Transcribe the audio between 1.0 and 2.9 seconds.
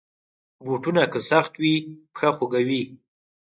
که سخت وي، پښه خوږوي.